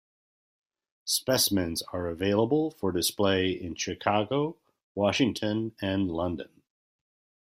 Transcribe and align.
Specimens 1.05 1.83
are 1.93 2.07
available 2.07 2.71
for 2.71 2.91
display 2.91 3.51
in 3.51 3.75
Chicago, 3.75 4.57
Washington, 4.95 5.75
and 5.79 6.09
London. 6.09 6.63